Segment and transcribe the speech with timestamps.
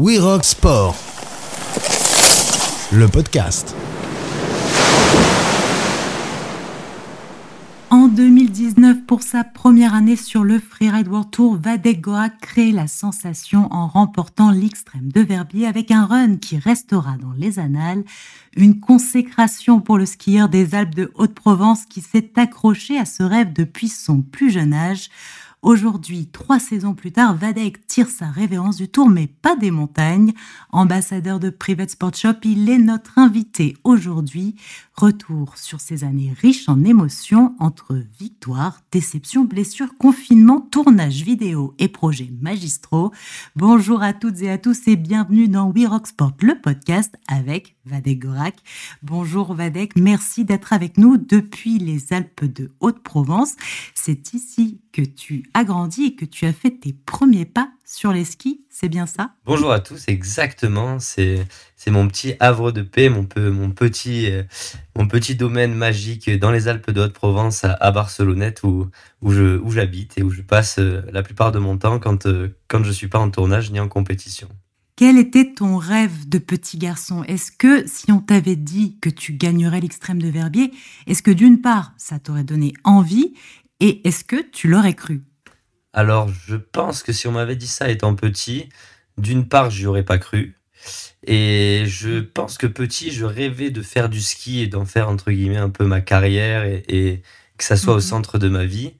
[0.00, 0.94] We Rock Sport,
[2.92, 3.74] le podcast.
[7.90, 12.86] En 2019, pour sa première année sur le Freeride World Tour, Vadek Gorak crée la
[12.86, 18.04] sensation en remportant l'extrême de Verbier avec un run qui restera dans les annales.
[18.56, 23.52] Une consécration pour le skieur des Alpes de Haute-Provence qui s'est accroché à ce rêve
[23.52, 25.10] depuis son plus jeune âge.
[25.60, 30.32] Aujourd'hui, trois saisons plus tard, Vadek tire sa révérence du tour, mais pas des montagnes.
[30.70, 34.54] Ambassadeur de Private Sport Shop, il est notre invité aujourd'hui.
[34.98, 41.86] Retour sur ces années riches en émotions entre victoires, déceptions, blessures, confinement, tournage vidéo et
[41.86, 43.12] projets magistraux.
[43.54, 47.76] Bonjour à toutes et à tous et bienvenue dans We Rock Sport, le podcast avec
[47.84, 48.56] Vadek Gorak.
[49.04, 53.54] Bonjour Vadek, merci d'être avec nous depuis les Alpes de Haute-Provence.
[53.94, 58.12] C'est ici que tu as grandi et que tu as fait tes premiers pas sur
[58.12, 59.30] les skis, c'est bien ça?
[59.46, 60.98] Bonjour à tous, exactement.
[60.98, 61.46] C'est
[61.86, 64.42] mon petit havre de paix, mon, peu, mon, petit, euh,
[64.94, 68.90] mon petit domaine magique dans les Alpes de Haute-Provence à, Barcelonnette où,
[69.22, 72.54] où j'habite où et où je passe euh, la plupart de mon temps quand, euh,
[72.68, 74.48] quand je ne suis pas en tournage ni en compétition.
[74.94, 77.24] Quel était ton rêve de petit garçon?
[77.24, 80.72] Est-ce que si on t'avait dit que tu gagnerais l'extrême de Verbier,
[81.06, 83.32] est-ce que d'une part, ça t'aurait donné envie
[83.80, 85.22] et est-ce que tu l'aurais cru?
[85.92, 88.68] Alors, je pense que si on m'avait dit ça étant petit,
[89.16, 90.54] d'une part, je n'y aurais pas cru.
[91.26, 95.30] Et je pense que petit, je rêvais de faire du ski et d'en faire entre
[95.30, 97.22] guillemets un peu ma carrière et,
[97.56, 98.02] que ça soit au mhm.
[98.02, 98.94] centre de ma vie.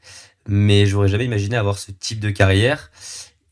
[0.49, 2.91] Mais j'aurais jamais imaginé avoir ce type de carrière.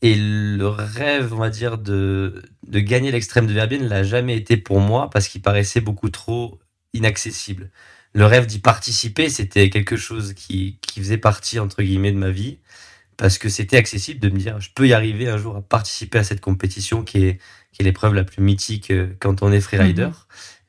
[0.01, 4.35] Et le rêve, on va dire, de, de gagner l'extrême de Verbier ne l'a jamais
[4.35, 6.59] été pour moi parce qu'il paraissait beaucoup trop
[6.93, 7.71] inaccessible.
[8.13, 12.31] Le rêve d'y participer, c'était quelque chose qui, qui faisait partie, entre guillemets, de ma
[12.31, 12.57] vie
[13.17, 16.19] parce que c'était accessible de me dire je peux y arriver un jour à participer
[16.19, 17.39] à cette compétition qui est,
[17.71, 20.05] qui est l'épreuve la plus mythique euh, quand on est freerider.
[20.05, 20.13] Mhm.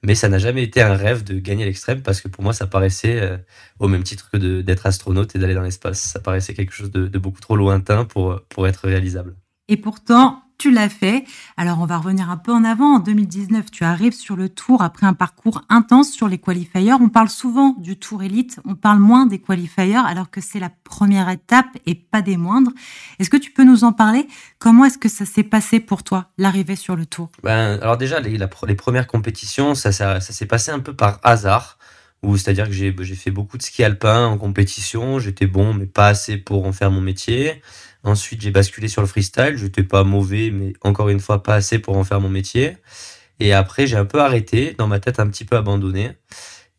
[0.04, 2.66] Mais ça n'a jamais été un rêve de gagner l'extrême parce que pour moi ça
[2.66, 3.36] paraissait euh,
[3.80, 6.00] au même titre que d'être astronaute et d'aller dans l'espace.
[6.00, 9.34] Ça paraissait quelque chose de, de, beaucoup trop lointain pour, pour être réalisable.
[9.66, 11.24] Et pourtant, tu l'as fait.
[11.56, 12.96] Alors, on va revenir un peu en avant.
[12.96, 16.92] En 2019, tu arrives sur le tour après un parcours intense sur les qualifiers.
[16.92, 20.70] On parle souvent du tour élite, on parle moins des qualifiers, alors que c'est la
[20.82, 22.72] première étape et pas des moindres.
[23.20, 24.26] Est-ce que tu peux nous en parler?
[24.58, 27.30] Comment est-ce que ça s'est passé pour toi, l'arrivée sur le tour?
[27.44, 31.20] Ben, Alors déjà, les, les, premières compétitions, ça, ça, ça s'est passé un peu par
[31.22, 31.78] hasard.
[32.22, 36.36] C'est-à-dire que j'ai fait beaucoup de ski alpin en compétition, j'étais bon mais pas assez
[36.36, 37.62] pour en faire mon métier.
[38.04, 39.56] Ensuite, j'ai basculé sur le freestyle.
[39.56, 42.76] Je n'étais pas mauvais, mais encore une fois, pas assez pour en faire mon métier.
[43.40, 46.12] Et après, j'ai un peu arrêté, dans ma tête un petit peu abandonné.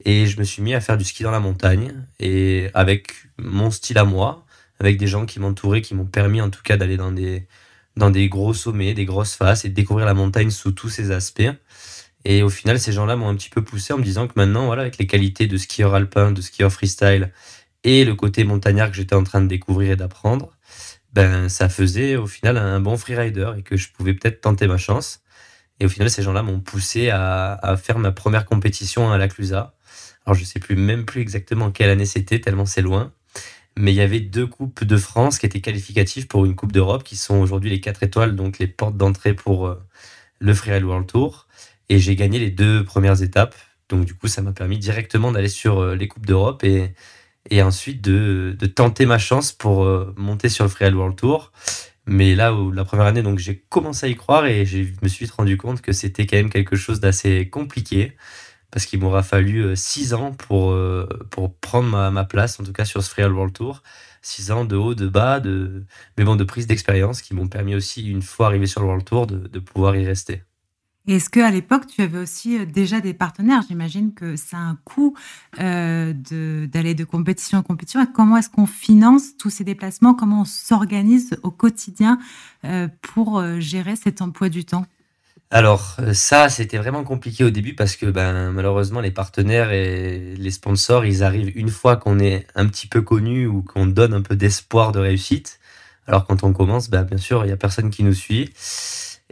[0.05, 1.93] Et je me suis mis à faire du ski dans la montagne.
[2.19, 4.45] Et avec mon style à moi,
[4.79, 7.47] avec des gens qui m'entouraient, qui m'ont permis en tout cas d'aller dans des,
[7.97, 11.11] dans des gros sommets, des grosses faces et de découvrir la montagne sous tous ses
[11.11, 11.51] aspects.
[12.25, 14.65] Et au final, ces gens-là m'ont un petit peu poussé en me disant que maintenant,
[14.65, 17.31] voilà, avec les qualités de skieur alpin, de skieur freestyle
[17.83, 20.51] et le côté montagnard que j'étais en train de découvrir et d'apprendre,
[21.13, 24.77] ben, ça faisait au final un bon freerider et que je pouvais peut-être tenter ma
[24.77, 25.21] chance.
[25.79, 29.75] Et au final, ces gens-là m'ont poussé à, faire ma première compétition à la Clusa.
[30.25, 33.13] Alors, je sais plus même plus exactement quelle année c'était, tellement c'est loin.
[33.77, 37.03] Mais il y avait deux coupes de France qui étaient qualificatives pour une coupe d'Europe,
[37.03, 39.81] qui sont aujourd'hui les quatre étoiles, donc les portes d'entrée pour euh,
[40.39, 41.47] le Freeride World Tour.
[41.87, 43.55] Et j'ai gagné les deux premières étapes.
[43.87, 46.93] Donc, du coup, ça m'a permis directement d'aller sur euh, les coupes d'Europe et,
[47.49, 51.51] et ensuite de, de, tenter ma chance pour euh, monter sur le Freeride World Tour.
[52.05, 55.07] Mais là où la première année, donc j'ai commencé à y croire et je me
[55.07, 58.15] suis rendu compte que c'était quand même quelque chose d'assez compliqué
[58.71, 62.63] parce qu'il m'aura fallu euh, six ans pour, euh, pour prendre ma, ma, place, en
[62.63, 63.83] tout cas sur ce Freeride World Tour.
[64.21, 65.85] Six ans de haut, de bas, de,
[66.17, 69.05] mais bon, de prise d'expérience qui m'ont permis aussi, une fois arrivé sur le World
[69.05, 70.43] Tour, de, de pouvoir y rester.
[71.15, 73.63] Est-ce qu'à l'époque, tu avais aussi euh, déjà des partenaires?
[73.67, 75.15] J'imagine que ça a un coût
[75.59, 78.05] euh, d'aller de, compétition en compétition.
[78.05, 80.13] comment est-ce qu'on finance tous ces déplacements?
[80.13, 82.19] Comment on s'organise au quotidien
[82.63, 84.85] euh, pour gérer cet emploi du temps?
[85.49, 90.51] Alors ça, c'était vraiment compliqué au début parce que ben, malheureusement, les partenaires et les
[90.51, 94.21] sponsors, ils arrivent une fois qu'on est un petit peu connu ou qu'on donne un
[94.21, 95.59] peu d'espoir de réussite.
[96.05, 98.51] Alors quand on commence, ben, bien sûr, il n'y a personne qui nous suit.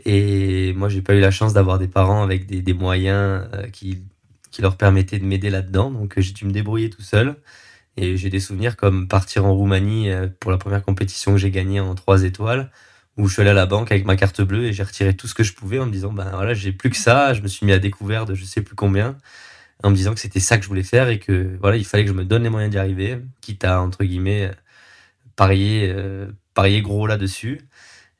[0.06, 3.68] Et moi, j'ai pas eu la chance d'avoir des parents avec des, des moyens euh,
[3.70, 4.04] qui,
[4.52, 5.92] qui leur permettaient de m'aider là-dedans.
[5.92, 7.36] Donc, j'ai dû me débrouiller tout seul.
[7.98, 11.50] Et j'ai des souvenirs comme partir en Roumanie euh, pour la première compétition que j'ai
[11.50, 12.72] gagnée en trois étoiles,
[13.18, 15.28] où je suis allé à la banque avec ma carte bleue et j'ai retiré tout
[15.28, 17.34] ce que je pouvais en me disant, ben voilà, j'ai plus que ça.
[17.34, 19.18] Je me suis mis à découvert de je sais plus combien,
[19.84, 22.04] en me disant que c'était ça que je voulais faire et que voilà, il fallait
[22.04, 24.52] que je me donne les moyens d'y arriver, quitte à, entre guillemets,
[25.36, 27.67] parier, euh, parier gros là-dessus.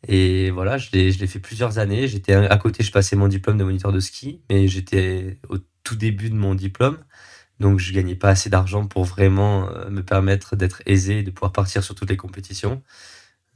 [0.08, 2.08] Et voilà, je l'ai, fait plusieurs années.
[2.08, 5.96] J'étais à côté, je passais mon diplôme de moniteur de ski, mais j'étais au tout
[5.96, 6.98] début de mon diplôme.
[7.60, 11.32] Donc, je gagnais pas assez d'argent pour vraiment euh, me permettre d'être aisé et de
[11.32, 12.84] pouvoir partir sur toutes les compétitions.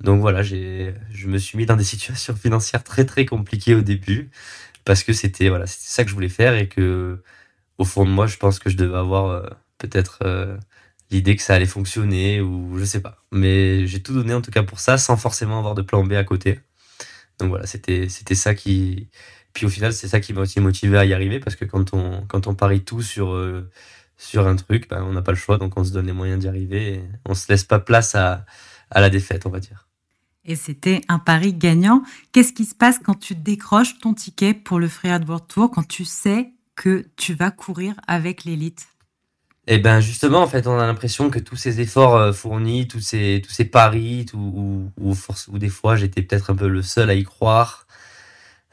[0.02, 0.94] Donc voilà, je
[1.28, 4.32] me suis mis dans des situations financières très très compliquées au début
[4.86, 7.22] parce que c'était voilà, ça que je voulais faire et que
[7.78, 10.58] au fond de moi, je pense que je devais avoir euh, peut-être euh,
[11.12, 13.18] l'idée que ça allait fonctionner ou je sais pas.
[13.32, 16.14] Mais j'ai tout donné en tout cas pour ça sans forcément avoir de plan B
[16.14, 16.60] à côté.
[17.40, 19.10] Donc voilà, c'était ça qui
[19.54, 21.94] puis au final, c'est ça qui m'a aussi motivé à y arriver parce que quand
[21.94, 23.70] on quand on parie tout sur euh,
[24.18, 26.40] sur un truc, ben, on n'a pas le choix donc on se donne les moyens
[26.40, 28.46] d'y arriver et on se laisse pas place à
[28.90, 29.88] à la défaite, on va dire.
[30.44, 32.04] Et c'était un pari gagnant.
[32.32, 35.88] Qu'est-ce qui se passe quand tu décroches ton ticket pour le Freeride World Tour, quand
[35.88, 38.88] tu sais que tu vas courir avec l'élite?
[39.72, 42.90] Et eh ben justement, en fait, on a l'impression que tous ces efforts euh, fournis,
[42.90, 47.10] tous ces, tous ces paris, ou, ou, des fois j'étais peut-être un peu le seul
[47.10, 47.88] à y croire,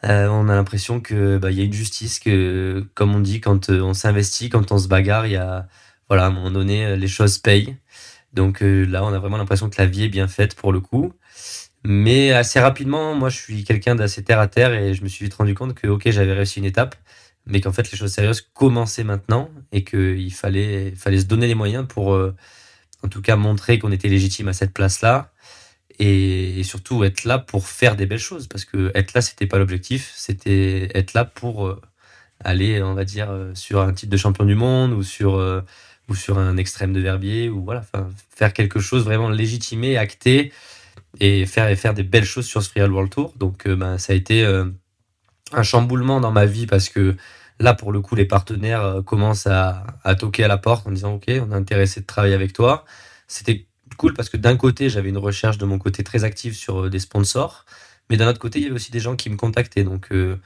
[0.04, 3.70] euh, on a l'impression que bah, y a une justice, que comme on dit, quand
[3.70, 5.68] euh, on s'investit, quand on se bagarre, il y a,
[6.08, 7.76] voilà, à un moment donné, les choses payent.
[8.32, 11.12] Donc là, on a vraiment l'impression que la vie est bien faite pour le coup.
[11.84, 15.26] Mais assez rapidement, moi, je suis quelqu'un d'assez terre à terre et je me suis
[15.26, 16.96] vite rendu compte que, ok, j'avais réussi une étape
[17.48, 21.54] mais qu'en fait les choses sérieuses commençaient maintenant et qu'il fallait, fallait se donner les
[21.54, 22.34] moyens pour euh,
[23.02, 25.32] en tout cas montrer qu'on était légitime à cette place-là
[25.98, 29.58] et, surtout être là pour faire des belles choses parce que être là c'était pas
[29.58, 31.80] l'objectif, c'était être là pour euh,
[32.44, 35.34] aller on va dire euh, sur un titre de champion du monde ou sur
[36.08, 37.84] ou sur un extrême de Verbier ou voilà
[38.30, 40.52] faire quelque chose vraiment légitimé, acté
[41.20, 43.34] et faire faire des belles choses sur ce Freeride World Tour.
[43.38, 44.44] Donc ben, ça a été
[45.52, 47.16] un chamboulement dans ma vie parce que
[47.60, 49.84] là, pour le coup, les partenaires euh, commencent à,
[50.18, 52.84] toquer à la porte en disant Ok, on est intéressé de travailler avec toi.
[53.26, 53.66] C'était
[53.96, 56.90] cool parce que d'un côté, j'avais une recherche de mon côté très active sur euh,
[56.90, 57.64] des sponsors,
[58.10, 59.84] mais d'un autre côté, il y avait aussi des gens qui me contactaient.
[59.84, 60.38] Donc euh,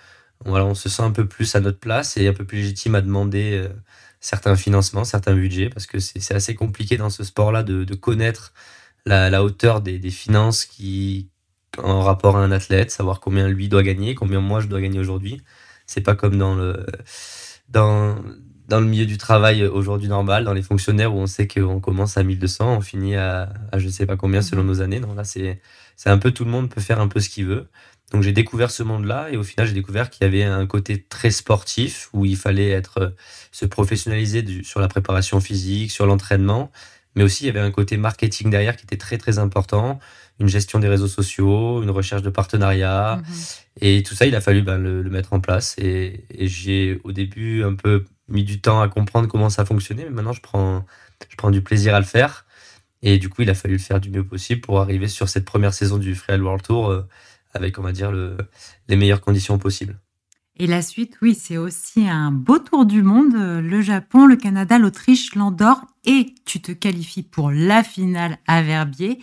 [0.45, 2.95] voilà, on se sent un peu plus à notre place et un peu plus légitime
[2.95, 3.69] à demander
[4.21, 8.53] certains financements, certains budgets, parce que c'est assez compliqué dans ce sport-là de, connaître
[9.07, 11.29] la, hauteur des, des finances qui,
[11.79, 14.99] en rapport à un athlète, savoir combien lui doit gagner, combien moi je dois gagner
[14.99, 15.43] aujourd'hui.
[15.87, 16.87] C'est pas comme dans le,
[17.69, 18.17] dans,
[18.69, 22.17] dans le milieu du travail aujourd'hui normal, dans les fonctionnaires où on sait qu'on commence
[22.17, 24.69] à 1200, on finit à, à je sais pas combien selon mhm.
[24.69, 25.01] nos années.
[25.01, 25.61] Non, là, c'est,
[25.97, 27.69] c'est un peu tout le monde peut faire un peu ce qu'il veut.
[28.13, 31.03] Donc j'ai découvert ce monde-là et au final j'ai découvert qu'il y avait un côté
[31.03, 33.15] très sportif où il fallait être
[33.53, 36.71] se professionnaliser du, sur la préparation physique, sur l'entraînement,
[37.15, 39.99] mais aussi il y avait un côté marketing derrière qui était très très important
[40.43, 43.17] une gestion des réseaux sociaux, une recherche de partenariat.
[43.17, 43.35] Mhm.
[43.81, 45.75] Et tout ça, il a fallu ben, le, mettre en place.
[45.79, 50.11] Et, j'ai au début un peu mis du temps à comprendre comment ça fonctionnait, mais
[50.11, 50.85] maintenant je prends,
[51.29, 52.45] je prends du plaisir à le faire.
[53.03, 55.45] Et du coup, il a fallu le faire du mieux possible pour arriver sur cette
[55.45, 57.03] première saison du Freeride World Tour euh,
[57.53, 58.37] avec, on va dire, le,
[58.89, 59.99] les meilleures conditions possibles.
[60.57, 63.33] Et la suite, oui, c'est aussi un beau tour du monde.
[63.35, 65.87] Le Japon, le Canada, l'Autriche, l'Andorre.
[66.05, 69.19] Et tu te qualifies pour la finale à Verbier.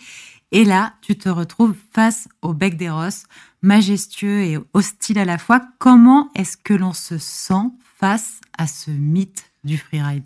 [0.52, 3.24] Et là, tu te retrouves face au bec des Rosses,
[3.62, 5.62] majestueux et hostile à la fois.
[5.78, 10.24] Comment est-ce que l'on se sent face à ce mythe du freeride?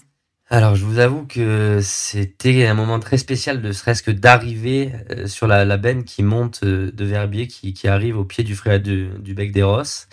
[0.49, 5.27] Alors, je vous avoue que c'était un moment très spécial, de serait-ce que d'arriver euh,
[5.27, 9.35] sur la, la, benne qui monte euh, de Verbier, qui, arrive au pied du du,
[9.35, 10.09] bec des Rosses.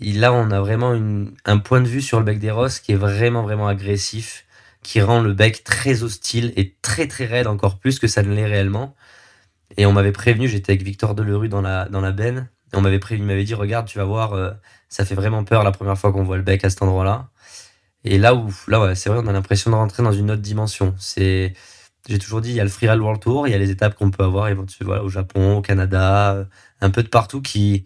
[0.00, 0.96] Et là, on a vraiment
[1.44, 4.44] un point de vue sur le bec des Rosses qui est vraiment, vraiment agressif,
[4.82, 8.32] qui rend le bec très hostile et très, très raide, encore plus que ça ne
[8.34, 8.94] l'est réellement.
[9.76, 12.80] Et on m'avait prévenu, j'étais avec Victor Delerue dans la, dans la benne, et on
[12.80, 14.50] m'avait prévenu, il m'avait dit, regarde, tu vas voir, euh,
[14.88, 17.30] ça fait vraiment peur la première fois qu'on voit le bec à cet endroit-là.
[18.04, 20.42] Et là où, là, ouais, c'est vrai, on a l'impression de rentrer dans une autre
[20.42, 20.94] dimension.
[20.98, 21.54] C'est,
[22.08, 23.94] j'ai toujours dit, il y a le Freeride World Tour, il y a les étapes
[23.94, 24.50] qu'on peut avoir
[24.80, 26.44] voilà, au Japon, au Canada, euh,
[26.80, 27.84] un peu de partout qui,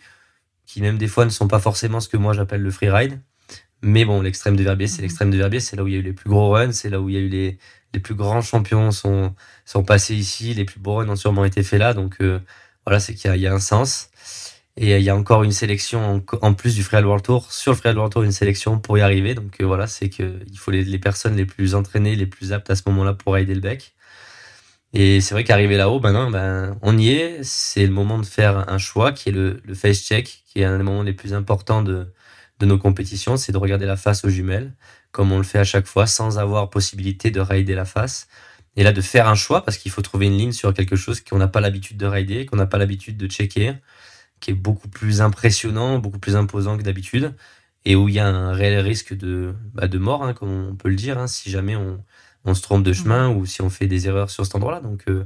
[0.66, 3.20] qui même des fois ne sont pas forcément ce que moi j'appelle le freeride.
[3.82, 5.02] Mais bon, l'extrême de Verbier, c'est mhm.
[5.02, 6.88] l'extrême de Verbier, c'est là où il y a eu les plus gros runs, c'est
[6.90, 7.58] là où il y a eu les,
[7.94, 9.34] les plus grands champions sont,
[9.64, 11.94] sont passés ici, les plus beaux runs ont sûrement été faits là.
[11.94, 12.40] Donc euh,
[12.84, 14.10] voilà, c'est qu'il y, a un sens.
[14.76, 17.52] Et euh, il y a encore une sélection en, plus du Freeride World Tour.
[17.52, 19.34] Sur le Freeride World Tour, une sélection pour y arriver.
[19.34, 22.76] Donc euh, voilà, c'est qu'il faut les, personnes les plus entraînées, les plus aptes à
[22.76, 23.94] ce moment-là pour aider le bec.
[24.92, 27.40] Et c'est vrai qu'arriver là-haut, ben ben, on y est.
[27.42, 30.78] C'est le moment de faire un choix qui est le face check, qui est un
[30.78, 32.06] des moments les plus importants de,
[32.60, 33.36] de nos compétitions.
[33.36, 34.72] C'est de regarder la face aux jumelles
[35.14, 38.26] comme on le fait à chaque fois, sans avoir possibilité de raider la face.
[38.76, 41.20] Et là, de faire un choix, parce qu'il faut trouver une ligne sur quelque chose
[41.20, 43.74] qu'on n'a pas l'habitude de raider, qu'on n'a pas l'habitude de checker,
[44.40, 47.32] qui est beaucoup plus impressionnant, beaucoup plus imposant que d'habitude,
[47.84, 50.74] et où il y a un réel risque de, bah, de mort, hein, comme on
[50.74, 52.02] peut le dire, hein, si jamais on,
[52.44, 54.80] on, se trompe de chemin ou si on fait des erreurs sur cet endroit-là.
[54.80, 55.24] Donc, euh,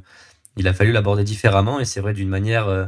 [0.58, 2.84] il a fallu l'aborder différemment, et c'est vrai d'une manière euh,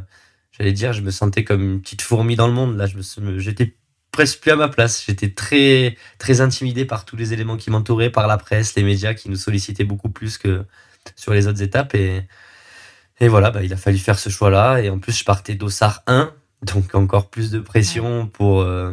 [0.52, 2.76] j'allais dire, je me sentais comme une petite fourmi dans le monde.
[2.76, 3.74] Là, je me, j'étais
[4.20, 5.02] presque plus à ma place.
[5.06, 9.14] J'étais très, très intimidé par tous les éléments qui m'entouraient, par la presse, les médias
[9.14, 10.66] qui nous sollicitaient beaucoup plus que
[11.16, 11.94] sur les autres étapes.
[11.94, 12.26] Et,
[13.18, 14.82] et voilà, bah, il a fallu faire ce choix-là.
[14.82, 16.34] Et en plus, je partais d'Ossard 1,
[16.66, 18.92] donc encore plus de pression pour, euh,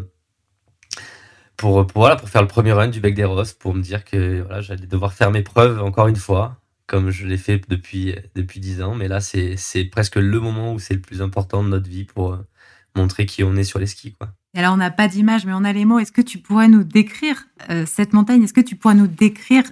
[1.57, 4.05] pour, pour, voilà, pour faire le premier run du Bec des Roses, pour me dire
[4.05, 6.55] que voilà, j'allais devoir faire mes preuves encore une fois,
[6.85, 8.95] comme je l'ai fait depuis, depuis 10 ans.
[8.95, 12.31] Mais là, c'est presque le moment où c'est le plus important de notre vie pour
[12.31, 12.47] euh,
[12.95, 14.13] montrer qui on est sur les skis.
[14.13, 14.29] Quoi.
[14.53, 15.99] Et alors, on n'a pas d'image, mais on a les mots.
[15.99, 18.43] Est-ce que tu pourrais nous décrire euh, cette montagne?
[18.43, 19.63] Est-ce que tu pourrais nous décrire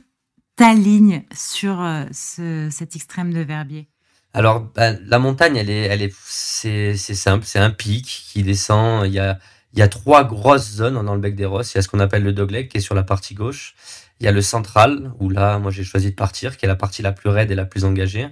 [0.56, 3.88] ta ligne sur euh, ce, cet extrême de Verbier?
[4.34, 7.46] Alors, ben, la montagne, elle est, elle est, c'est, simple.
[7.46, 9.08] C'est un pic qui descend.
[9.08, 9.40] Il y a,
[9.74, 11.74] il y a trois grosses zones dans le bec des Rosses.
[11.74, 13.76] Il y a ce qu'on appelle le dogleg, qui est sur la partie gauche.
[14.20, 16.76] Il y a le central, où là, moi, j'ai choisi de partir, qui est la
[16.76, 18.28] partie la plus raide et la plus engagée.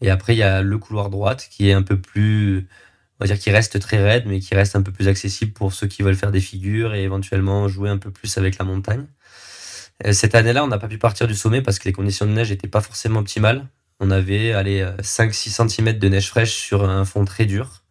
[0.00, 2.68] Et après, il y a le couloir droite, qui est un peu plus,
[3.18, 5.72] on va dire, qui reste très raide, mais qui reste un peu plus accessible pour
[5.72, 9.06] ceux qui veulent faire des figures et éventuellement jouer un peu plus avec la montagne.
[10.06, 12.32] Euh, cette année-là, on n'a pas pu partir du sommet parce que les conditions de
[12.32, 13.66] neige n'étaient pas forcément optimales.
[14.00, 17.82] On avait allez, 5-6 cm de neige fraîche sur un fond très dur.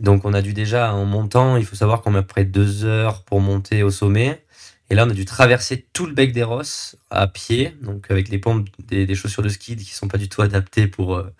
[0.00, 3.24] Donc on a dû déjà, en montant, il faut savoir qu'on met près deux heures
[3.24, 4.44] pour monter au sommet.
[4.90, 8.28] Et là, on a dû traverser tout le bec des Rosses à pied, donc avec
[8.30, 11.30] les pompes des, chaussures de ski qui sont pas du tout adaptées pour, euh,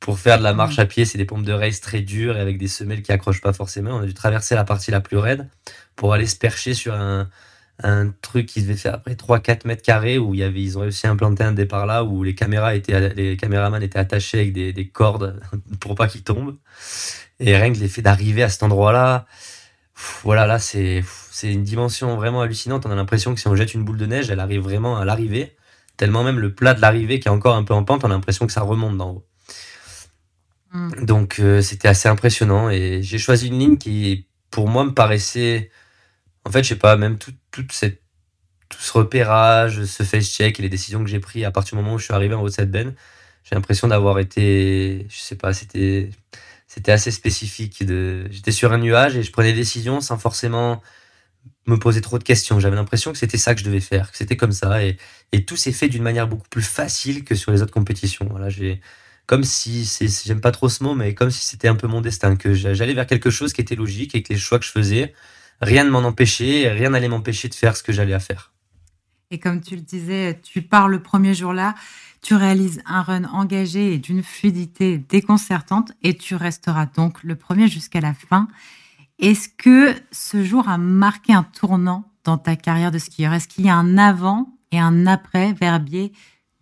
[0.00, 1.04] pour faire de la marche à pied.
[1.04, 3.92] C'est des pompes de race très dures et avec des semelles qui accrochent pas forcément.
[3.92, 5.48] On a dû traverser la partie la plus raide
[5.94, 7.28] pour aller se percher sur un,
[7.82, 10.82] un truc qui devait faire après 3-4 mètres carrés où il y avait, ils ont
[10.82, 14.52] réussi à implanter un départ là où les caméras étaient, les caméramans étaient attachés avec
[14.52, 15.40] des, des cordes
[15.80, 16.56] pour pas qu'ils tombent.
[17.38, 19.26] Et rien que l'effet d'arriver à cet endroit-là,
[20.22, 22.86] voilà, là, c'est, c'est une dimension vraiment hallucinante.
[22.86, 25.04] On a l'impression que si on jette une boule de neige, elle arrive vraiment à
[25.04, 25.56] l'arrivée.
[25.96, 28.14] Tellement même le plat de l'arrivée qui est encore un peu en pente, on a
[28.14, 29.26] l'impression que ça remonte d'en haut.
[30.72, 31.04] Mm.
[31.04, 32.70] Donc, euh, c'était assez impressionnant.
[32.70, 35.70] Et j'ai choisi une ligne qui, pour moi, me paraissait
[36.44, 37.32] en fait, je sais pas, même tout,
[37.70, 38.02] cette,
[38.68, 41.82] tout ce repérage, ce face check et les décisions que j'ai prises à partir du
[41.82, 42.94] moment où je suis arrivé en haut de cette benne,
[43.44, 46.10] j'ai l'impression d'avoir été, je sais pas, c'était,
[46.66, 47.84] c'était assez spécifique.
[47.84, 50.82] De, j'étais sur un nuage et je prenais des décisions sans forcément
[51.66, 52.60] me poser trop de questions.
[52.60, 54.96] J'avais l'impression que c'était ça que je devais faire, que c'était comme ça et,
[55.32, 58.26] et tout s'est fait d'une manière beaucoup plus facile que sur les autres compétitions.
[58.30, 58.80] Voilà, j'ai,
[59.30, 59.88] comme si,
[60.24, 62.94] j'aime pas trop ce mot, mais comme si c'était un peu mon destin, que j'allais
[62.94, 65.14] vers quelque chose qui était logique et que les choix que je faisais,
[65.60, 68.52] rien ne m'en empêchait, rien n'allait m'empêcher de faire ce que j'allais à faire.
[69.30, 71.76] Et comme tu le disais, tu pars le premier jour-là,
[72.22, 77.68] tu réalises un run engagé et d'une fluidité déconcertante et tu resteras donc le premier
[77.68, 78.48] jusqu'à la fin.
[79.20, 83.32] Est-ce que ce jour a marqué un tournant dans ta carrière de skieur?
[83.32, 86.10] Est-ce qu'il y a un avant et un après Verbier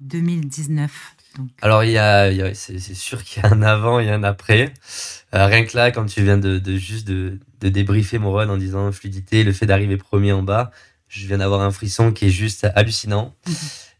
[0.01, 1.15] 2019
[1.61, 4.73] alors, il y a, c'est, sûr qu'il y a un avant et un après.
[5.35, 8.57] Euh, rien que là, quand tu viens de, juste de, de, débriefer mon run en
[8.57, 10.71] disant fluidité, le fait d'arriver premier en bas,
[11.09, 13.35] je viens d'avoir un frisson qui est juste hallucinant.
[13.47, 13.55] Mhm.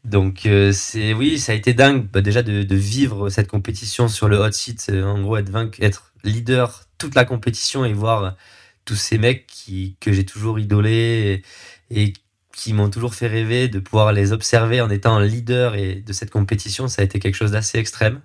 [0.05, 4.09] Donc, euh, c'est oui, ça a été dingue bah, déjà de, de, vivre cette compétition
[4.09, 4.87] sur le hot seat.
[4.91, 8.37] Euh, en gros, être, être leader toute la compétition et voir
[8.85, 11.43] tous ces mecs qui, que j'ai toujours idolés
[11.91, 12.13] et, et
[12.59, 16.31] qui m'ont toujours fait rêver, de pouvoir les observer en étant leader et de cette
[16.31, 18.21] compétition, ça a été quelque chose d'assez extrême.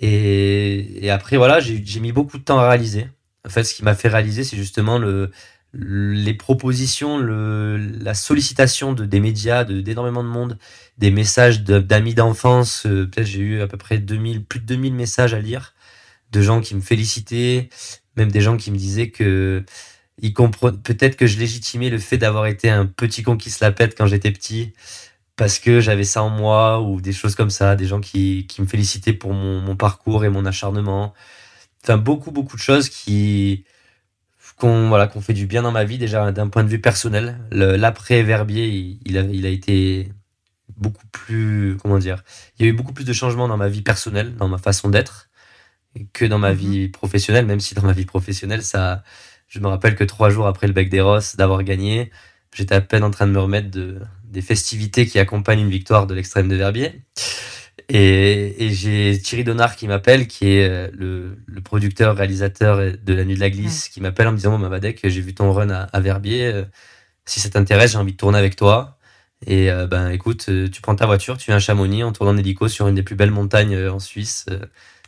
[0.00, 3.08] Et, après, voilà, j'ai mis beaucoup de temps à réaliser.
[3.46, 5.30] En fait, ce qui m'a fait réaliser, c'est justement le,
[5.72, 10.58] les propositions, le, la sollicitation de, des médias, d'énormément de, monde,
[10.98, 12.84] des messages d'amis d'enfance.
[12.86, 15.72] Euh, peut-être j'ai eu à peu près 2000, plus de 2000 messages à lire,
[16.32, 17.68] de gens qui me félicitaient,
[18.16, 19.64] même des gens qui me disaient que
[20.18, 23.64] il comprend peut-être que je légitimais le fait d'avoir été un petit con qui se
[23.64, 24.72] la pète quand j'étais petit
[25.36, 28.62] parce que j'avais ça en moi ou des choses comme ça, des gens qui, qui
[28.62, 31.12] me félicitaient pour mon, mon, parcours et mon acharnement.
[31.84, 33.64] Enfin, beaucoup, beaucoup de choses qui
[34.56, 37.38] qu'on voilà, qu'on fait du bien dans ma vie déjà d'un point de vue personnel.
[37.50, 40.10] L'après Verbier, il, a, il a été
[40.76, 42.24] beaucoup plus, comment dire,
[42.58, 44.88] il y a eu beaucoup plus de changements dans ma vie personnelle, dans ma façon
[44.88, 45.28] d'être
[46.12, 46.56] que dans ma mm-hmm.
[46.56, 49.02] vie professionnelle, même si dans ma vie professionnelle, ça,
[49.48, 52.10] je me rappelle que trois jours après le Bec des Rosses, d'avoir gagné,
[52.54, 56.06] j'étais à peine en train de me remettre de, des festivités qui accompagnent une victoire
[56.06, 57.02] de l'extrême de Verbier.
[57.88, 63.24] Et, j'ai Thierry Donard qui m'appelle, qui est euh, le, le, producteur, réalisateur de La
[63.24, 65.70] Nuit de la Glisse, qui m'appelle en me disant Bon, bah, j'ai vu ton run
[65.70, 66.46] à, Verbier.
[66.46, 66.64] Euh,
[67.24, 68.98] si ça t'intéresse, j'ai envie de tourner avec toi.
[69.46, 72.38] Et euh, ben écoute, tu prends ta voiture, tu viens à Chamonix, on tourne en
[72.38, 74.46] hélico sur une des plus belles montagnes en Suisse.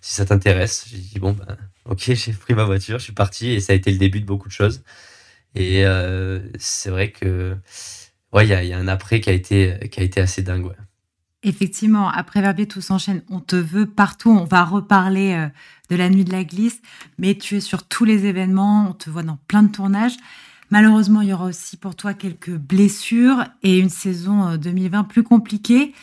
[0.00, 1.56] si ça t'intéresse, j'ai dit Bon, ben
[1.88, 4.26] ok, j'ai pris ma voiture, je suis parti et ça a été le début de
[4.26, 4.82] beaucoup de choses.
[5.54, 7.56] Et euh, c'est vrai que
[8.32, 10.72] ouais, il y a, un après qui a été qui a été assez dingue.
[11.44, 13.22] Effectivement, après Verbier, tout s'enchaîne.
[13.30, 14.30] On te veut partout.
[14.30, 15.48] On va reparler euh,
[15.88, 16.82] de la nuit de la glisse,
[17.16, 18.88] mais tu es sur tous les événements.
[18.90, 20.16] On te voit dans plein de tournages.
[20.70, 25.22] Malheureusement, il y aura aussi pour toi quelques blessures et une saison 2020 euh, plus
[25.22, 25.94] compliquée.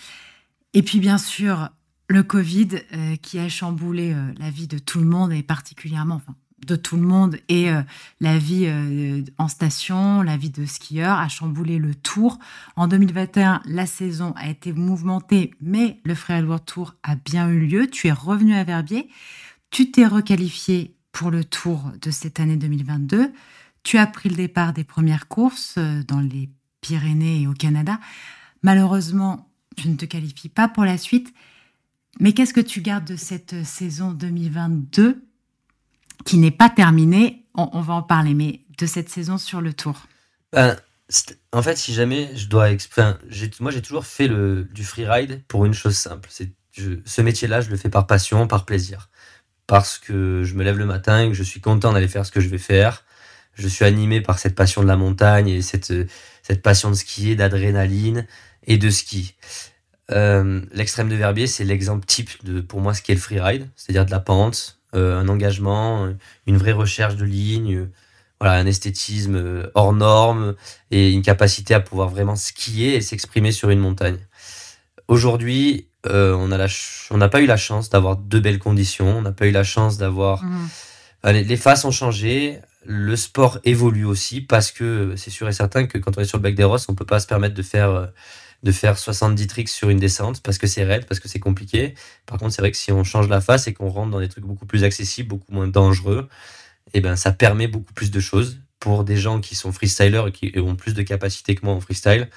[0.74, 1.70] Et puis, bien sûr,
[2.08, 6.36] le Covid euh, qui a chamboulé la vie de tout le monde et particulièrement, enfin,
[6.66, 7.82] de tout le monde et euh,
[8.20, 12.40] la vie euh, en station, la vie de skieur a chamboulé le tour.
[12.76, 17.60] En 2021, la saison a été mouvementée, mais le Freeride World Tour a bien eu
[17.60, 17.88] lieu.
[17.88, 19.10] Tu es revenu à Verbier,
[19.70, 23.32] tu t'es requalifié pour le tour de cette année 2022.
[23.84, 26.50] Tu as pris le départ des premières courses euh, dans les
[26.82, 28.00] Pyrénées et au Canada.
[28.64, 31.34] Malheureusement, tu ne te qualifies pas pour la suite.
[32.20, 35.26] Mais qu'est-ce que tu gardes de cette saison 2022
[36.26, 37.44] qui n'est pas terminé.
[37.54, 40.08] On, va en parler, mais de cette saison sur le tour.
[40.52, 40.76] Ben,
[41.54, 42.68] en fait, si jamais je dois.
[42.74, 43.18] Enfin,
[43.62, 46.28] moi, j'ai toujours fait le, du freeride pour une chose simple.
[46.30, 46.52] C'est
[47.06, 49.10] ce métier-là, je le fais par passion, par plaisir.
[49.68, 52.32] Parce que je me lève le matin et que je suis content d'aller faire ce
[52.32, 53.06] que je vais faire.
[53.54, 55.94] Je suis animé par cette passion de la montagne et cette,
[56.44, 58.28] cette passion de skier, d'adrénaline
[58.68, 59.36] et de ski.
[60.12, 64.06] Euh, l'extrême de Verbier, c'est l'exemple type de, pour moi, ce qu'est le freeride, c'est-à-dire
[64.06, 66.14] de la pente, euh, un engagement,
[66.48, 67.88] une vraie recherche de ligne,
[68.40, 70.56] voilà, un esthétisme euh, hors norme
[70.92, 74.20] et une capacité à pouvoir vraiment skier et s'exprimer sur une montagne.
[75.08, 79.48] Aujourd'hui, euh, on n'a pas eu la chance d'avoir de belles conditions, on n'a pas
[79.48, 80.44] eu la chance d'avoir...
[80.44, 81.30] Mmh.
[81.32, 85.98] les, phases ont changé, le sport évolue aussi parce que c'est sûr et certain que
[85.98, 87.64] quand on est sur le Bec des Rosses, on ne peut pas se permettre de
[87.64, 88.12] faire
[88.66, 91.94] de faire 70 tricks sur une descente parce que c'est raide, parce que c'est compliqué.
[92.26, 94.28] Par contre, c'est vrai que si on change la face et qu'on rentre dans des
[94.28, 96.28] trucs beaucoup plus accessibles, beaucoup moins dangereux,
[96.88, 100.28] et eh ben ça permet beaucoup plus de choses pour des gens qui sont freestylers
[100.28, 102.28] et qui ont plus de capacité que moi en freestyle.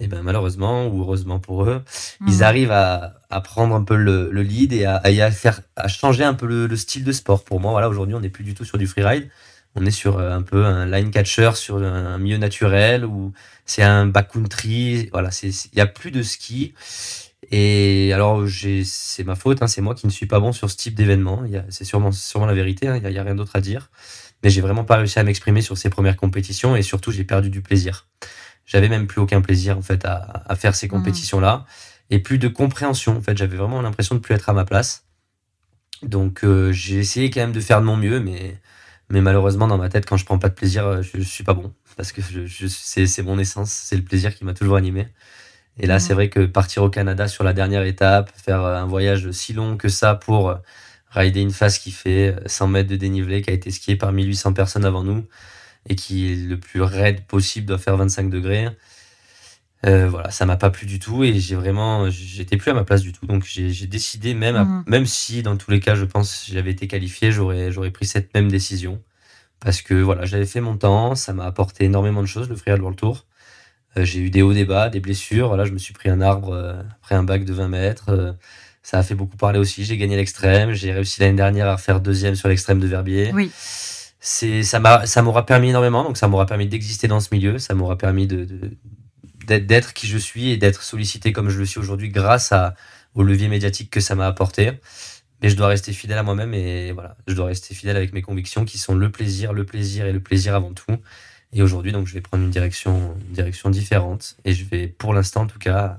[0.00, 1.82] Et eh ben malheureusement ou heureusement pour eux,
[2.26, 2.42] ils mmh.
[2.42, 6.66] arrivent à, prendre un peu le, lead et à, faire à changer un peu le,
[6.66, 7.44] le, style de sport.
[7.44, 9.28] Pour moi, voilà, aujourd'hui, on n'est plus du tout sur du freeride
[9.74, 13.32] on est sur euh, un peu un line catcher sur un milieu naturel ou
[13.64, 15.08] c'est un backcountry.
[15.12, 16.74] Voilà, il n'y a plus de ski.
[17.50, 18.44] Et alors,
[18.84, 21.42] c'est ma faute, hein, c'est moi qui ne suis pas bon sur ce type d'événement.
[21.70, 23.90] C'est sûrement, sûrement la vérité, hein, il n'y a, rien d'autre à dire.
[24.42, 27.48] Mais j'ai vraiment pas réussi à m'exprimer sur ces premières compétitions et surtout, j'ai perdu
[27.50, 28.06] du plaisir.
[28.66, 30.90] J'avais même plus aucun plaisir en fait à, faire ces mmh.
[30.90, 31.64] compétitions-là
[32.10, 33.16] et plus de compréhension.
[33.16, 35.06] En fait, j'avais vraiment l'impression de plus être à ma place.
[36.02, 38.60] Donc, euh, j'ai essayé quand même de faire de mon mieux, mais
[39.10, 41.44] mais malheureusement, dans ma tête, quand je prends pas de plaisir, euh, je, je suis
[41.44, 41.72] pas bon.
[41.96, 45.08] Parce que je, c'est mon essence, c'est le plaisir qui m'a toujours animé.
[45.78, 48.86] Et là, c'est vrai que partir au Canada sur la dernière étape, faire euh, un
[48.86, 50.56] voyage si long que ça pour euh,
[51.10, 54.52] rider une phase qui fait 100 mètres de dénivelé, qui a été skié par 1800
[54.52, 55.24] personnes avant nous,
[55.88, 58.68] et qui est le plus raide possible, doit faire 25 degrés.
[59.86, 62.84] Euh, voilà, ça m'a pas plu du tout et j'ai vraiment, j'étais plus à ma
[62.84, 63.26] place du tout.
[63.26, 64.84] Donc j'ai décidé, même, mmh.
[64.86, 68.34] même si dans tous les cas, je pense, j'avais été qualifié, j'aurais, j'aurais pris cette
[68.34, 69.00] même décision.
[69.60, 72.80] Parce que voilà, j'avais fait mon temps, ça m'a apporté énormément de choses, le Freeride
[72.80, 73.26] World Tour.
[73.96, 75.48] Euh, j'ai eu des hauts, des bas, des blessures.
[75.48, 78.36] Voilà, je me suis pris un arbre euh, après un bac de 20 mètres.
[78.82, 79.84] ça a fait beaucoup parler aussi.
[79.84, 80.72] J'ai gagné l'extrême.
[80.72, 83.30] J'ai réussi l'année dernière à faire deuxième sur l'extrême de Verbier.
[83.32, 83.50] Oui.
[84.20, 86.02] C'est, ça m'a, ça m'aura permis énormément.
[86.04, 87.58] Donc ça m'aura permis d'exister dans ce milieu.
[87.58, 88.46] Ça m'aura permis de
[89.48, 92.74] d'être qui je suis et d'être sollicité comme je le suis aujourd'hui grâce à,
[93.14, 94.72] au levier médiatique que ça m'a apporté.
[95.42, 98.22] Mais je dois rester fidèle à moi-même et voilà, je dois rester fidèle avec mes
[98.22, 100.96] convictions qui sont le plaisir, le plaisir et le plaisir avant tout.
[101.52, 105.14] Et aujourd'hui, donc, je vais prendre une direction, une direction différente et je vais, pour
[105.14, 105.98] l'instant en tout cas,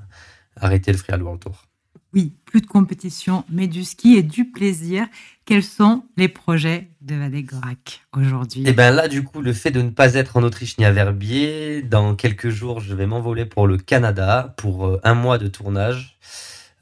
[0.56, 1.69] arrêter le Freeride World Tour.
[2.14, 5.06] Oui, plus de compétition, mais du ski et du plaisir.
[5.46, 8.64] Quels sont les projets de Vadegorak aujourd'hui?
[8.66, 10.92] Eh bien là, du coup, le fait de ne pas être en Autriche ni à
[10.92, 15.48] Verbier, dans quelques jours, je vais m'envoler pour le Canada pour euh, un mois de
[15.48, 16.18] tournage.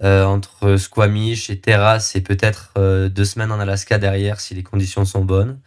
[0.04, 4.62] Euh, entre Squamish et Terrasse et peut-être euh, deux semaines en Alaska derrière si les
[4.62, 5.60] conditions sont bonnes.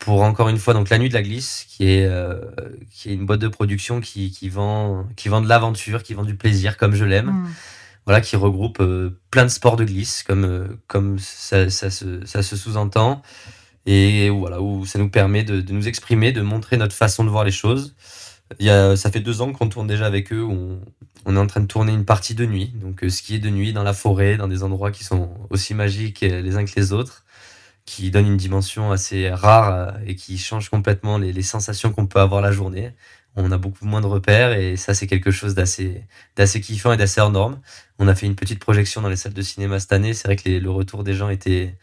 [0.00, 2.10] Pour encore une fois donc la nuit de la glisse qui est
[2.90, 6.24] qui est une boîte de production qui, qui vend qui vend de l'aventure, qui vend
[6.24, 7.26] du plaisir comme je l'aime.
[7.26, 7.48] Mm
[8.10, 12.26] voilà, qui regroupe euh, plein de sports de glisse, comme, euh, comme ça, ça se,
[12.26, 13.22] ça se sous-entend,
[13.86, 17.28] et voilà, où ça nous permet de, de, nous exprimer, de montrer notre façon de
[17.28, 17.94] voir les choses.
[18.58, 20.80] Il y a, ça fait deux ans qu'on tourne déjà avec eux, on,
[21.24, 23.72] on, est en train de tourner une partie de nuit, donc euh, skier de nuit
[23.72, 27.24] dans la forêt, dans des endroits qui sont aussi magiques les uns que les autres,
[27.84, 32.42] qui donnent une dimension assez rare et qui changent complètement les sensations qu'on peut avoir
[32.42, 32.92] la journée
[33.36, 36.04] on a beaucoup moins de repères et ça c'est quelque chose d'assez
[36.36, 37.60] d'assez kiffant et d'assez hors norme.
[37.98, 40.36] On a fait une petite projection dans les salles de cinéma cette année, c'est vrai
[40.36, 41.76] que le retour des gens était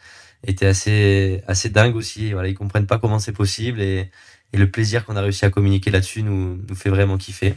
[0.43, 2.33] était assez assez dingue aussi.
[2.33, 4.11] Voilà, ils comprennent pas comment c'est possible et,
[4.53, 7.55] le plaisir qu'on a réussi à communiquer là-dessus nous nous fait vraiment kiffer.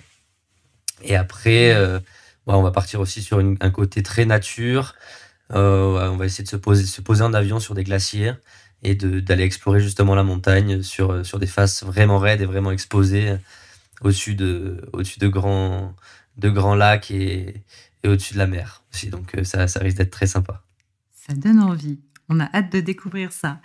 [1.02, 2.00] Et après, euh,
[2.46, 4.94] on va partir aussi sur un côté très nature.
[5.50, 8.32] on va essayer de se poser, se poser en avion sur des glaciers
[8.82, 13.36] et d'aller explorer justement la montagne sur, sur des faces vraiment raides et vraiment exposées
[14.02, 15.94] au-dessus de, au de, grands,
[16.36, 17.62] de lacs et,
[18.02, 19.08] et au-dessus de la mer aussi.
[19.08, 20.62] Donc ça, ça risque d'être très sympa.
[21.12, 21.98] Ça donne envie.
[22.28, 23.60] On a hâte de découvrir ça.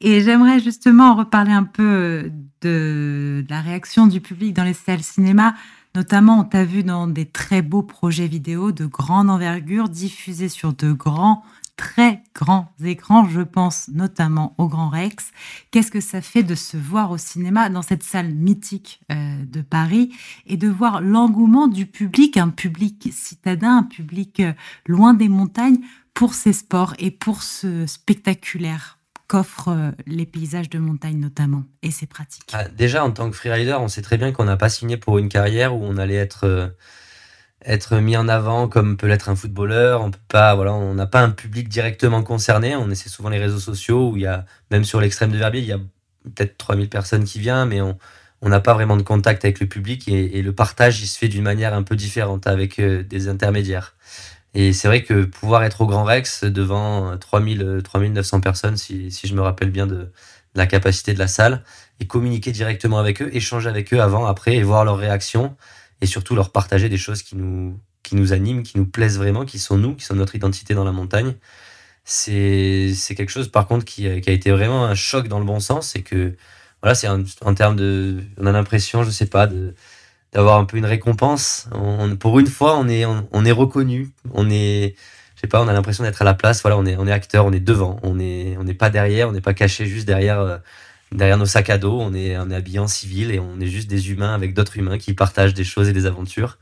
[0.00, 5.54] Et j'aimerais justement reparler un peu de, la réaction du public dans les salles cinéma.
[5.94, 10.74] Notamment, on t'a vu dans des très beaux projets vidéo de grande envergure diffusés sur
[10.74, 11.42] de grands,
[11.76, 13.28] très grands écrans.
[13.28, 15.30] Je pense notamment au Grand Rex.
[15.70, 19.60] Qu'est-ce que ça fait de se voir au cinéma dans cette salle mythique euh, de
[19.60, 20.12] Paris
[20.46, 24.52] et de voir l'engouement du public, un public citadin, un public euh,
[24.86, 25.78] loin des montagnes
[26.14, 31.90] pour ces sports et pour ce spectaculaire qu'offrent euh, les paysages de montagne notamment et
[31.90, 32.50] ses pratiques?
[32.52, 35.18] Ah, Déjà, en tant que freerider, on sait très bien qu'on n'a pas signé pour
[35.18, 36.72] une carrière où on allait être,
[37.64, 40.02] être mis en avant comme peut l'être un footballeur.
[40.02, 42.76] On peut pas, voilà, on n'a pas un public directement concerné.
[42.76, 45.60] On essaie souvent les réseaux sociaux où il y a, même sur l'extrême de Verbier,
[45.60, 45.78] il y a
[46.24, 50.08] peut-être 3000 personnes qui viennent, mais on n'a pas vraiment de contact avec le public
[50.08, 53.94] et, le partage il se fait d'une manière un peu différente avec euh, des intermédiaires.
[54.54, 59.26] Et c'est vrai que pouvoir être au Grand Rex devant 3000, 3900 personnes, si, si
[59.26, 60.10] je me rappelle bien de,
[60.56, 61.62] la capacité de la salle,
[62.00, 65.56] et communiquer directement avec eux, échanger avec eux avant, après, et voir leurs réactions,
[66.00, 69.44] et surtout leur partager des choses qui nous, qui nous animent, qui nous plaisent vraiment,
[69.44, 71.34] qui sont nous, qui sont notre identité dans la montagne.
[72.04, 75.58] C'est, quelque chose, par contre, qui, qui, a été vraiment un choc dans le bon
[75.58, 76.36] sens, c'est que,
[76.82, 79.48] voilà, c'est en termes de, on a l'impression, je sais pas,
[80.32, 81.68] d'avoir un peu une récompense.
[82.20, 84.10] pour une fois, on est, on, est reconnu.
[84.32, 84.94] On est,
[85.34, 86.62] je sais pas, on a l'impression d'être à la place.
[86.62, 87.98] Voilà, on est, on est acteur, on est devant.
[88.02, 90.58] On est, on n'est pas derrière, on n'est pas caché juste derrière, euh,
[91.12, 91.98] derrière nos sacs à dos.
[92.00, 95.14] On est, on est civil et on est juste des humains avec d'autres humains qui
[95.14, 96.58] partagent des choses et des aventures.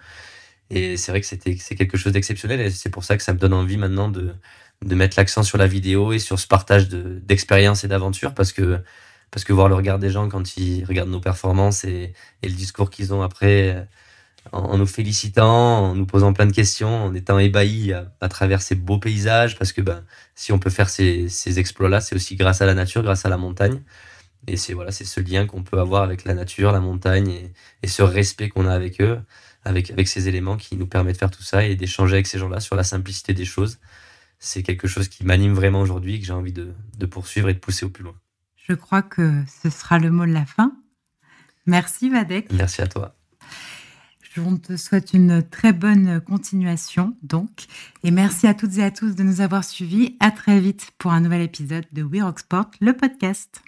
[0.71, 3.33] Et c'est vrai que c'était, c'est quelque chose d'exceptionnel et c'est pour ça que ça
[3.35, 4.35] me donne envie maintenant de,
[4.83, 8.53] de mettre l'accent sur la vidéo et sur ce partage de, d'expériences et d'aventures parce
[8.53, 8.81] que
[9.31, 12.13] parce que voir le regard des gens quand ils regardent nos performances et,
[12.45, 13.83] le discours qu'ils ont après, euh,
[14.53, 18.77] en, nous félicitant, en nous posant plein de questions, en étant ébahis à, travers ces
[18.77, 20.05] beaux paysages, parce que ben,
[20.37, 23.37] si on peut faire ces, exploits-là, c'est aussi grâce à la nature, grâce à la
[23.37, 23.83] montagne.
[24.47, 27.51] Et c'est voilà, c'est ce lien qu'on peut avoir avec la nature, la montagne,
[27.83, 29.21] et, ce respect qu'on a avec eux,
[29.65, 32.39] avec, avec ces éléments qui nous permettent de faire tout ça et d'échanger avec ces
[32.39, 33.79] gens-là sur la simplicité des choses.
[34.39, 37.87] C'est quelque chose qui m'anime vraiment aujourd'hui, que j'ai envie de poursuivre et de pousser
[37.87, 38.15] au plus loin.
[38.69, 40.73] Je crois que ce sera le mot de la fin.
[41.67, 42.51] Merci Vadek.
[42.53, 43.15] Merci à toi.
[44.35, 47.67] Je te souhaite une très bonne continuation, donc.
[48.03, 50.17] Et merci à toutes et à tous de nous avoir suivis.
[50.19, 53.63] À très vite pour un nouvel épisode de We Rock Sport, le podcast.